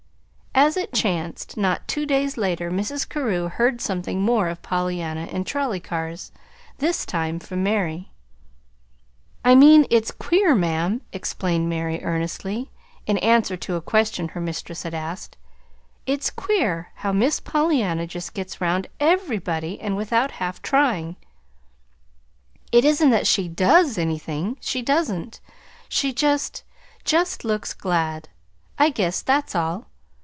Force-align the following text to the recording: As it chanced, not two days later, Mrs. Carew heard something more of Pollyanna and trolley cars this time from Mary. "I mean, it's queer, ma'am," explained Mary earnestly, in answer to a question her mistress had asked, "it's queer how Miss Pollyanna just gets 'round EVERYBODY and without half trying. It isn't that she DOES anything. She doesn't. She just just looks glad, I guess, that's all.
As 0.53 0.75
it 0.75 0.91
chanced, 0.93 1.55
not 1.55 1.87
two 1.87 2.05
days 2.05 2.35
later, 2.35 2.69
Mrs. 2.69 3.07
Carew 3.07 3.47
heard 3.47 3.79
something 3.79 4.21
more 4.21 4.49
of 4.49 4.61
Pollyanna 4.61 5.29
and 5.31 5.47
trolley 5.47 5.79
cars 5.79 6.33
this 6.77 7.05
time 7.05 7.39
from 7.39 7.63
Mary. 7.63 8.11
"I 9.45 9.55
mean, 9.55 9.85
it's 9.89 10.11
queer, 10.11 10.53
ma'am," 10.53 11.01
explained 11.13 11.69
Mary 11.69 12.03
earnestly, 12.03 12.69
in 13.07 13.17
answer 13.19 13.55
to 13.57 13.75
a 13.75 13.81
question 13.81 14.27
her 14.27 14.41
mistress 14.41 14.83
had 14.83 14.93
asked, 14.93 15.37
"it's 16.05 16.29
queer 16.29 16.91
how 16.95 17.13
Miss 17.13 17.39
Pollyanna 17.39 18.05
just 18.05 18.33
gets 18.33 18.59
'round 18.59 18.87
EVERYBODY 18.99 19.79
and 19.79 19.95
without 19.95 20.31
half 20.31 20.61
trying. 20.61 21.15
It 22.73 22.83
isn't 22.83 23.09
that 23.09 23.25
she 23.25 23.47
DOES 23.47 23.97
anything. 23.97 24.57
She 24.59 24.81
doesn't. 24.81 25.39
She 25.87 26.11
just 26.11 26.63
just 27.05 27.45
looks 27.45 27.73
glad, 27.73 28.27
I 28.77 28.89
guess, 28.89 29.21
that's 29.21 29.55
all. 29.55 29.87